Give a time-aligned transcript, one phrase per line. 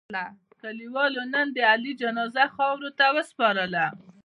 [0.61, 3.85] کلیوالو نن د علي جنازه خاورو ته و سپارله.